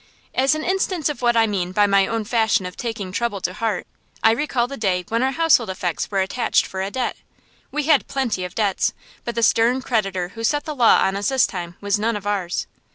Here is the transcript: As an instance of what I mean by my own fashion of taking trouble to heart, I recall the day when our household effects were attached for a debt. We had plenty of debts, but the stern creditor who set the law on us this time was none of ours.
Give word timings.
As 0.33 0.55
an 0.55 0.63
instance 0.63 1.09
of 1.09 1.21
what 1.21 1.37
I 1.37 1.45
mean 1.45 1.73
by 1.73 1.85
my 1.85 2.07
own 2.07 2.25
fashion 2.25 2.65
of 2.65 2.75
taking 2.75 3.11
trouble 3.11 3.39
to 3.41 3.53
heart, 3.53 3.85
I 4.23 4.31
recall 4.31 4.65
the 4.65 4.75
day 4.75 5.05
when 5.09 5.21
our 5.21 5.29
household 5.33 5.69
effects 5.69 6.09
were 6.09 6.21
attached 6.21 6.65
for 6.65 6.81
a 6.81 6.89
debt. 6.89 7.17
We 7.71 7.83
had 7.83 8.07
plenty 8.07 8.43
of 8.43 8.55
debts, 8.55 8.93
but 9.25 9.35
the 9.35 9.43
stern 9.43 9.79
creditor 9.83 10.29
who 10.29 10.43
set 10.43 10.65
the 10.65 10.73
law 10.73 11.01
on 11.03 11.15
us 11.15 11.29
this 11.29 11.45
time 11.45 11.75
was 11.81 11.99
none 11.99 12.15
of 12.15 12.25
ours. 12.25 12.65